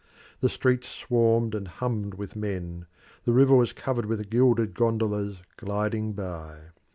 The 0.39 0.49
streets 0.49 0.87
swarmed 0.87 1.53
and 1.53 1.67
hummed 1.67 2.15
with 2.15 2.35
men; 2.35 2.87
the 3.23 3.33
river 3.33 3.55
was 3.55 3.71
covered 3.71 4.07
with 4.07 4.31
gilded 4.31 4.73
gondolas 4.73 5.43
gliding 5.57 6.13
by. 6.13 6.57